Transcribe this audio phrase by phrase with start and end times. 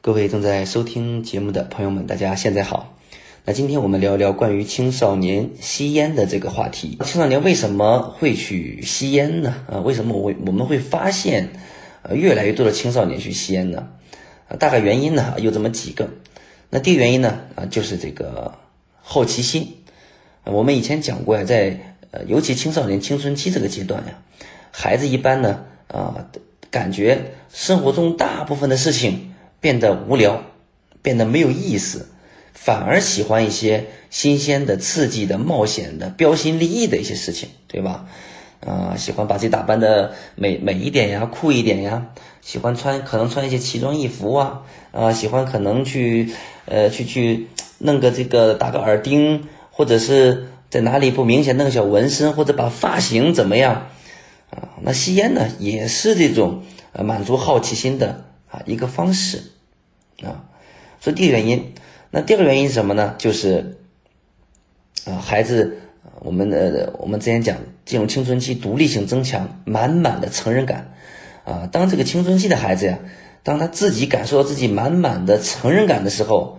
[0.00, 2.96] 各位正在收听节目的朋友们，大家现在好。
[3.44, 6.96] 那今天我们聊一聊关于青少年吸烟的这个话题。
[7.04, 9.56] 青少年为什么会去吸烟呢？
[9.68, 11.48] 啊，为什么我会我们会发现，
[12.02, 13.88] 呃，越来越多的青少年去吸烟呢？
[14.46, 16.08] 啊，大概原因呢有这么几个。
[16.70, 18.54] 那第一个原因呢，啊，就是这个
[19.02, 19.78] 好奇心。
[20.44, 24.22] 我们以前讲过呀，在呃，尤其青少年青春期这个阶段呀，
[24.70, 26.28] 孩子一般呢，啊，
[26.70, 29.34] 感觉生活中大部分的事情。
[29.60, 30.42] 变得无聊，
[31.02, 32.08] 变得没有意思，
[32.52, 38.06] 反而喜欢一些新鲜的、刺激的、冒险的、标新立异的一些事情，对吧？
[38.66, 42.08] 啊，喜欢把自己打扮的美美一点呀，酷一点呀，
[42.40, 46.32] 喜欢穿可能穿一些奇装异服啊，啊，喜欢可能去
[46.66, 47.46] 呃去去
[47.78, 53.86] 弄个这个打个耳钉，或者是在哪里不明显弄个小纹身，或者把发型怎么样
[54.50, 54.70] 啊？
[54.82, 58.24] 那吸烟呢，也是这种呃满足好奇心的。
[58.50, 59.42] 啊，一个方式，
[60.22, 60.44] 啊，
[61.00, 61.74] 所以第一个原因，
[62.10, 63.14] 那第二个原因是什么呢？
[63.18, 63.76] 就是，
[65.04, 65.78] 啊，孩子，
[66.20, 70.94] 我们呃，我们之前讲进入青春期，独立性增强，满满的成人感，
[71.44, 72.98] 啊，当这个青春期的孩子呀，
[73.42, 76.58] 当他自己感受到自己满满的成人感的时候，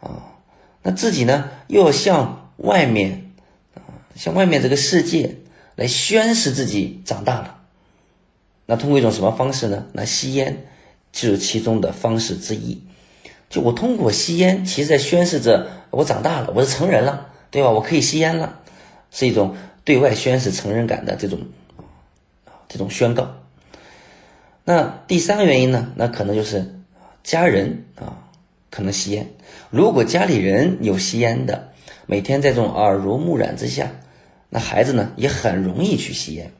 [0.00, 0.36] 啊，
[0.82, 3.32] 那自己呢又要向外面，
[3.74, 5.36] 啊，向外面这个世界
[5.76, 7.60] 来宣示自己长大了，
[8.66, 9.86] 那通过一种什么方式呢？
[9.94, 10.66] 那吸烟。
[11.12, 12.82] 就是其中的方式之一，
[13.50, 17.70] 就我通过吸烟，其实在宣示着我长大了，我是成人了，对吧？
[17.70, 18.60] 我可以吸烟了，
[19.10, 21.40] 是一种对外宣示成人感的这种
[22.66, 23.36] 这种宣告。
[24.64, 25.92] 那第三个原因呢？
[25.96, 26.80] 那可能就是
[27.22, 28.24] 家人啊，
[28.70, 29.28] 可能吸烟。
[29.68, 31.72] 如果家里人有吸烟的，
[32.06, 33.90] 每天在这种耳濡目染之下，
[34.48, 36.52] 那孩子呢也很容易去吸烟。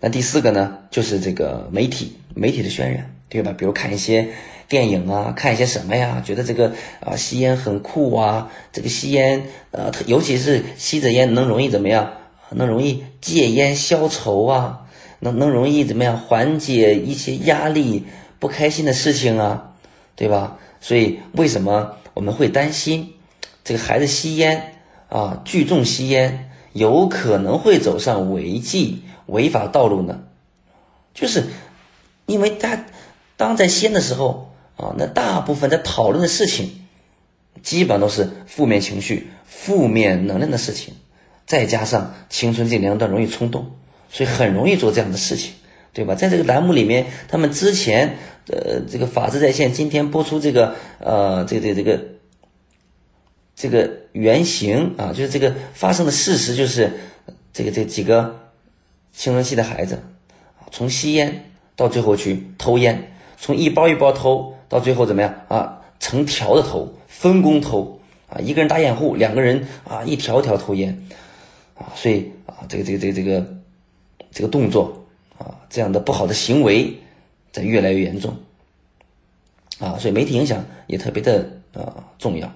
[0.00, 3.52] 那第四个呢，就是这个媒体媒体的渲染，对吧？
[3.56, 4.28] 比如看一些
[4.68, 12.12] 电影啊，看一些什么呀，觉得这个啊吸烟很酷啊，这个吸烟呃，尤其是吸着烟能容易怎么样？
[12.50, 14.86] 能容易戒烟消愁啊，
[15.18, 16.16] 能能容易怎么样？
[16.16, 18.04] 缓解一些压力、
[18.38, 19.74] 不开心的事情啊，
[20.14, 20.58] 对吧？
[20.80, 23.14] 所以为什么我们会担心
[23.64, 24.74] 这个孩子吸烟
[25.08, 29.02] 啊，聚众吸烟，有可能会走上违纪？
[29.28, 30.20] 违法道路呢，
[31.14, 31.44] 就是
[32.26, 32.84] 因为他
[33.36, 36.86] 当在吸烟的时候啊，那大部分在讨论的事情，
[37.62, 40.94] 基本都是负面情绪、负面能量的事情，
[41.46, 43.70] 再加上青春这两段容易冲动，
[44.10, 45.52] 所以很容易做这样的事情，
[45.92, 46.14] 对吧？
[46.14, 48.16] 在这个栏目里面，他们之前
[48.48, 52.00] 呃这个法治在线今天播出这个呃这这这个
[53.54, 56.92] 这个原型啊，就是这个发生的事实，就是
[57.52, 58.47] 这个这几个。
[59.18, 60.00] 青春期的孩子，
[60.70, 65.82] 从吸烟到最后去偷烟，从一包一包偷到最后怎么样啊？
[65.98, 68.38] 成条的偷，分工偷啊！
[68.38, 71.04] 一个人打掩护，两个人啊一条条偷烟
[71.74, 71.90] 啊！
[71.96, 73.46] 所以啊，这个这个这个这个
[74.30, 75.04] 这个动作
[75.36, 76.96] 啊，这样的不好的行为
[77.50, 78.36] 在越来越严重
[79.80, 79.98] 啊！
[79.98, 82.52] 所以媒体影响也特别的啊重要。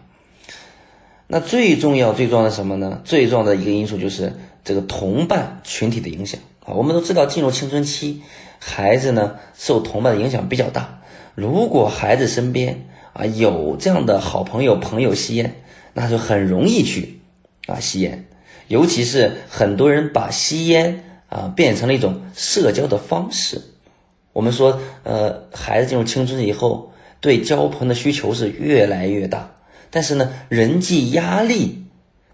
[1.26, 3.02] 那最重要最重要的什么呢？
[3.04, 6.40] 最重要的一个因素就是这个同伴群体的影响。
[6.64, 8.22] 啊，我们都知道，进入青春期，
[8.58, 11.00] 孩子呢受同伴的影响比较大。
[11.34, 15.62] 如果孩子身边啊有这样的好朋友、朋友吸烟，
[15.92, 17.20] 那就很容易去
[17.66, 18.26] 啊吸烟。
[18.68, 23.60] 尤其是很多人把吸烟啊变成了一种社交的方式。
[24.32, 29.56] 我们说，呃，孩子进入青春以后，对交朋友的需求是越来越大，
[29.90, 31.84] 但是呢，人际压力、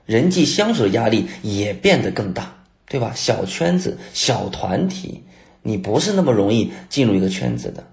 [0.06, 2.57] 人际相处的压力也变得更大。
[2.88, 3.12] 对吧？
[3.14, 5.22] 小圈子、小团体，
[5.62, 7.84] 你不是那么容易进入一个圈子的。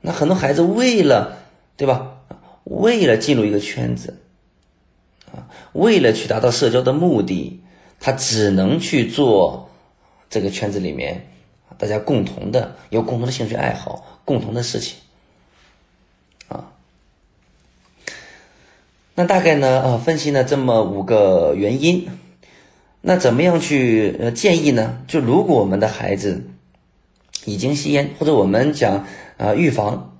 [0.00, 1.38] 那很多孩子为了，
[1.76, 2.16] 对吧？
[2.64, 4.18] 为了进入一个圈子，
[5.32, 7.62] 啊，为了去达到社交的目的，
[8.00, 9.70] 他只能去做
[10.28, 11.28] 这个圈子里面
[11.78, 14.98] 大家共同的、有共同的兴趣爱好、共同的事情，
[16.48, 16.72] 啊。
[19.14, 22.08] 那大概呢，啊，分析了这么五个原因。
[23.02, 24.98] 那怎么样去呃建议呢？
[25.06, 26.44] 就如果我们的孩子
[27.46, 29.06] 已经吸烟，或者我们讲
[29.38, 30.18] 啊预防，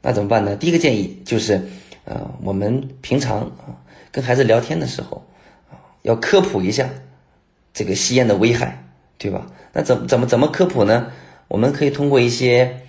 [0.00, 0.56] 那怎么办呢？
[0.56, 1.60] 第一个建议就是，
[2.06, 3.76] 呃，我们平常啊
[4.10, 5.22] 跟孩子聊天的时候
[5.70, 6.88] 啊，要科普一下
[7.74, 8.82] 这个吸烟的危害，
[9.18, 9.46] 对吧？
[9.74, 11.12] 那怎怎么怎么科普呢？
[11.48, 12.80] 我们可以通过一些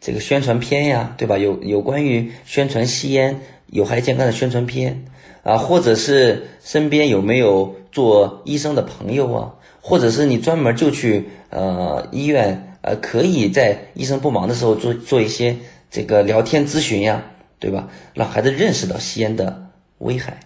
[0.00, 1.36] 这个宣传片呀，对吧？
[1.36, 5.04] 有有关于宣传吸烟有害健康的宣传片。
[5.44, 9.54] 啊，或者是身边有没有做医生的朋友啊？
[9.80, 15.56] 或者是你专门就去呃医院呃，可以在医生不忙的时候做做一些
[15.90, 17.24] 这个聊天咨询呀，
[17.58, 17.88] 对吧？
[18.14, 19.66] 让孩子认识到吸烟的
[19.98, 20.38] 危害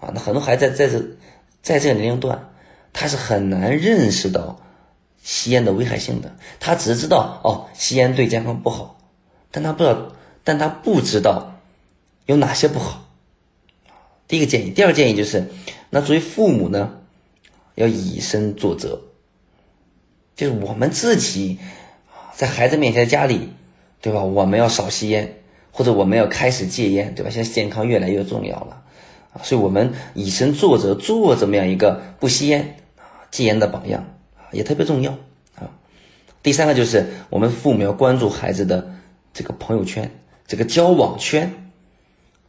[0.00, 0.10] 啊。
[0.12, 0.98] 那很多孩子在这
[1.62, 2.48] 在这个年龄段，
[2.92, 4.58] 他是很难认识到
[5.22, 6.34] 吸烟的危害性的。
[6.58, 8.98] 他只知道哦，吸烟对健康不好，
[9.52, 11.54] 但他不知道，但他不知道
[12.26, 13.06] 有哪些不好。
[14.26, 15.50] 第一个建议，第二个建议就是，
[15.90, 16.98] 那作为父母呢，
[17.74, 19.00] 要以身作则，
[20.34, 21.58] 就是我们自己
[22.34, 23.50] 在孩子面前，家里。
[24.02, 24.22] 对吧？
[24.22, 25.30] 我们要少吸烟，
[25.70, 27.30] 或者我们要开始戒烟，对吧？
[27.30, 28.82] 现在健康越来越重要了，
[29.42, 34.02] 所以我们以身作则，做这么样一个不吸烟啊、戒烟的榜样，
[34.52, 35.12] 也特别重要
[35.56, 35.68] 啊。
[36.42, 38.90] 第三个就是我们父母要关注孩子的
[39.34, 40.10] 这个朋友圈、
[40.46, 41.52] 这个交往圈，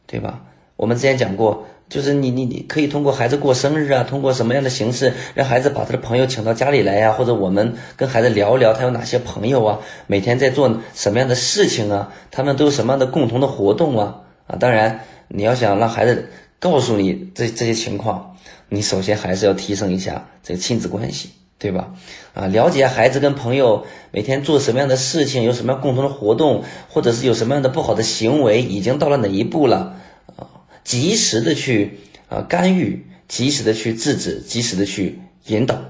[0.07, 0.45] 对吧？
[0.77, 1.67] 我们之前讲过。
[1.91, 14.55] 就是你你你可以通过孩子过生日啊，通过什么样的形式让孩子把他的朋友请到家里来呀，或者我们跟孩子聊一聊他有哪些朋友啊，每天在做什么样的事情啊，他们都有什么样的共同的活动啊啊！
[14.57, 16.29] 当然，你要想让孩子
[16.59, 18.38] 告诉你这这些情况，
[18.69, 21.89] 你首先还是要提升一下这个亲子关系，对吧？
[22.33, 29.97] 啊，了解孩子跟朋友每天做什么样的事情，有什么样共同的活动，或者是有什么样的不好的行为，已经到了哪一步了。
[30.91, 35.81] 及时的去啊干预，及时的去制止，及时的去引导，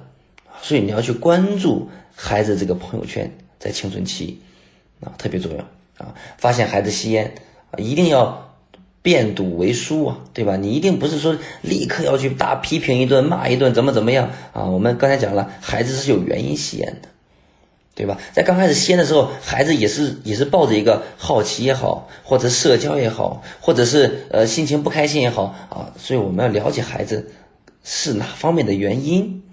[0.62, 4.40] 所以你要去关注孩子这个朋友圈，在青春期
[5.00, 6.14] 啊特别重要啊。
[6.38, 7.34] 发现孩子吸烟
[7.72, 8.56] 啊，一定要
[9.02, 10.56] 变赌为输啊，对吧？
[10.56, 14.66] 你一定不是说立刻要去大批评一顿，骂一顿，怎么怎么样啊？
[14.66, 17.10] 我们刚才讲了，孩子是有原因吸烟的。
[18.02, 18.18] 对吧？
[18.34, 27.32] 在刚开始吸烟的时候，孩子也是也是抱着一个好奇也好，或者社交也好，或者是呃心情不开心也好啊，所以我们要了解孩子
[27.84, 29.44] 是哪方面的原因，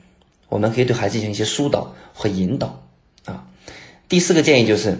[0.48, 2.80] 我们可以对孩子进行一些疏导和引导
[3.26, 3.44] 啊。
[4.08, 4.96] 第四个建议就是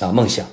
[0.00, 0.44] 啊梦想，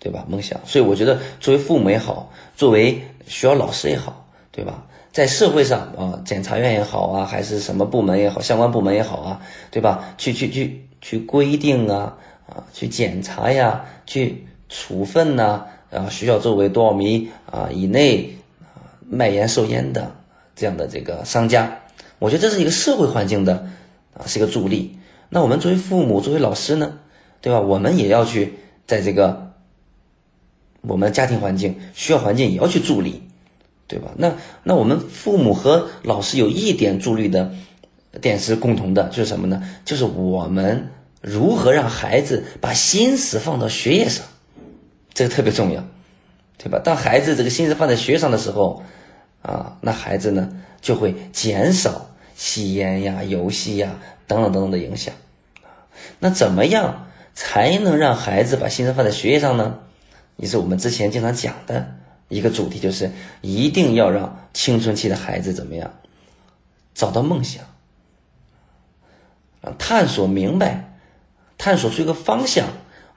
[0.00, 0.24] 对吧？
[0.26, 4.86] 梦想，所以我觉得作为父母也好，作为学校老师也好，对吧？
[5.12, 10.14] 在社会上啊，检察院也好啊，还是什么部门也好，相关部门也好啊，对吧？
[10.16, 12.16] 去去去去规定啊
[12.48, 20.10] 啊，去检查呀，去处分呐啊，学校周围多少米啊以内啊卖烟售烟的
[20.56, 21.78] 这样的这个商家，
[22.18, 23.68] 我觉得这是一个社会环境的
[24.14, 24.96] 啊，是一个助力。
[25.28, 26.98] 那我们作为父母，作为老师呢，
[27.42, 27.60] 对吧？
[27.60, 28.54] 我们也要去
[28.86, 29.52] 在这个
[30.80, 33.22] 我们家庭环境、学校环境也要去助力。
[33.92, 34.10] 对吧？
[34.16, 37.52] 那那我们父母和老师有一点助力的
[38.22, 39.62] 点是共同的，就是什么呢？
[39.84, 40.88] 就是我们
[41.20, 44.24] 如何让孩子把心思放到学业上，
[45.12, 45.84] 这个特别重要，
[46.56, 46.80] 对吧？
[46.82, 48.82] 当孩子这个心思放在学上的时候，
[49.42, 50.48] 啊，那孩子呢
[50.80, 55.14] 就会减少吸烟呀、游戏呀等等等等的影响。
[56.18, 59.80] 那怎么样才能让孩子把心思放在学业上呢？
[60.36, 61.96] 也是我们之前经常讲的。
[62.32, 63.10] 一个主题就是
[63.42, 65.92] 一定要让青春期的孩子怎么样
[66.94, 67.62] 找到梦想，
[69.60, 70.96] 啊，探索明白，
[71.58, 72.66] 探索出一个方向，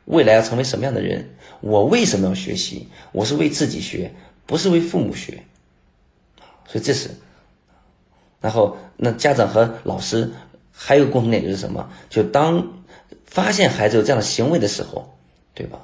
[0.03, 1.29] 未来要成为什么样的人？
[1.61, 2.89] 我为什么要学习？
[3.13, 4.13] 我是为自己学，
[4.45, 5.43] 不是为父母学，
[6.67, 7.09] 所以这是。
[8.41, 10.29] 然后，那家长和老师
[10.71, 11.89] 还有共同点就是什么？
[12.09, 12.83] 就当
[13.25, 15.17] 发现孩子有这样的行为的时候，
[15.53, 15.79] 对吧？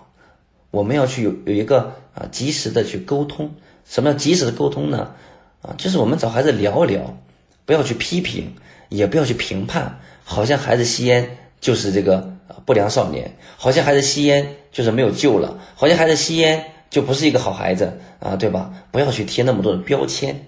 [0.69, 3.53] 我们要去有有一个啊及时的去沟通，
[3.85, 5.13] 什么叫及时的沟通呢？
[5.61, 7.17] 啊，就是我们找孩子聊一聊，
[7.65, 8.55] 不要去批评，
[8.89, 18.73] 也不要去评判，好像孩子吸烟就是这个不良少年，好像孩子吸烟就是没有救了，好像孩子吸烟就不是一个好孩子啊，对吧？
[18.91, 20.47] 不要去贴那么多的标签，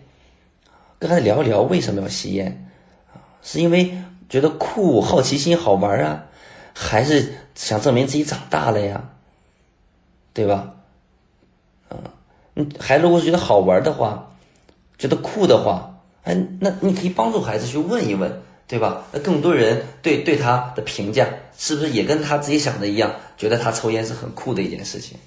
[0.97, 2.67] 跟孩子聊一聊为什么要吸烟
[3.13, 3.21] 啊？
[3.43, 3.95] 是因为
[4.29, 6.25] 觉得酷、好奇心、好玩啊，
[6.73, 9.11] 还是想证明自己长大了呀？
[10.33, 10.73] 对吧？
[12.55, 14.31] 嗯，孩子如果是觉得好玩的话，
[14.97, 19.03] 觉得酷的话，哎，那你可以帮助孩子去问一问，对吧？
[19.11, 25.17] 那更多人对对他的评价是不是也跟他自己想的一样，觉得他抽烟是很酷的一件事情，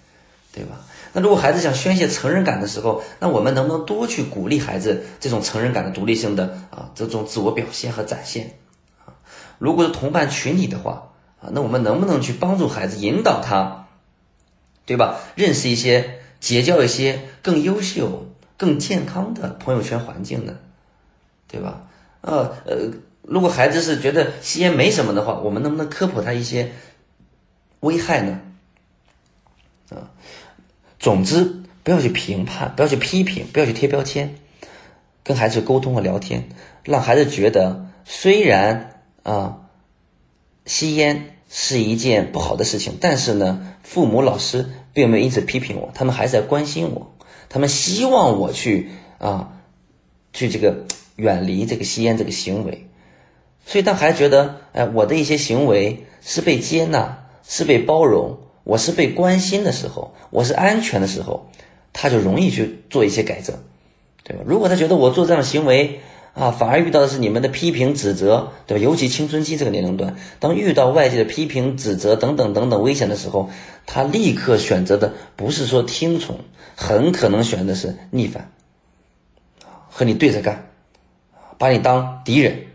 [0.53, 0.81] 对吧？
[1.13, 8.55] 那如果孩子想宣泄成人感的时候，那我们能不能多去鼓励孩子这种成人感的独立性的啊这种自我表现和展现？
[9.05, 9.11] 啊，
[9.59, 13.83] 如果是同伴群体的话，啊，那我们能不能去帮助孩子引导他？
[14.85, 15.19] 对吧？
[15.35, 18.27] 认识一些，结交一些更优秀、
[18.57, 20.57] 更健康的朋友圈环境呢？
[21.49, 21.89] 对吧？
[22.21, 22.91] 呃呃，
[23.23, 26.73] 如果孩子是觉得吸烟没什么的话，我们能不能科普他一些
[27.81, 28.41] 危害呢？
[29.91, 30.11] 啊，
[30.99, 34.37] 总之不要去评判，不要去批评，不要去贴标签，
[35.23, 36.49] 跟孩子沟通和聊天，
[36.83, 39.69] 让孩子觉得虽然啊
[40.65, 41.33] 吸烟。
[41.49, 47.13] 是一件不好的事情，但是呢，父母老师并没有因此批评我，他们还是在关心我，
[47.51, 48.89] 他们希望我去
[49.19, 49.53] 啊，
[50.33, 50.87] 去这个
[51.17, 52.89] 远离这个吸烟这个行为。
[53.67, 61.51] 所以当孩子觉得，哎，我的一些行为是被接纳，是被包容，我是被关心的时候，我是安全的时候，
[61.93, 63.55] 他就容易去做一些改正，
[64.25, 64.43] 对吧？
[64.47, 66.01] 如果他觉得我做这样的行为，
[66.37, 68.85] 啊，反而遇到的是你们的批评指责，对吧？
[68.85, 73.49] 尤其青春期这个年龄段，当遇到外界的批评指责等等等等危险的时候，
[73.87, 76.39] 他立刻选择的不是说听从，
[76.77, 78.53] 很可能选的是逆反，
[79.89, 80.69] 和你对着干，
[81.57, 82.67] 把你当敌人，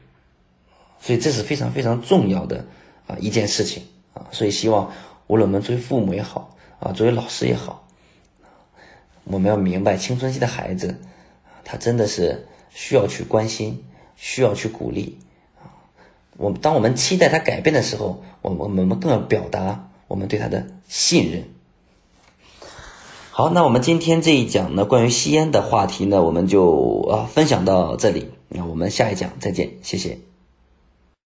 [0.99, 2.65] 所以这是非常非常重要的
[3.05, 3.83] 啊一件事情
[4.15, 4.91] 啊，所以希望
[5.27, 7.87] 无论我们作为父母也好啊，作为老师也好，
[9.25, 10.97] 我们要明白青春期的孩子，
[11.63, 12.47] 他真的是。
[12.73, 13.83] 需要去关心，
[14.15, 15.17] 需要去鼓励，
[15.61, 15.69] 啊，
[16.37, 21.43] 我们当我们期待他改变的时候，我们我们更要表达我们对他的信任。
[23.31, 30.30] 好，那我们今天这一讲呢，关于吸烟的话题呢，我们就啊分享到这里，那我们下一讲再见，谢谢。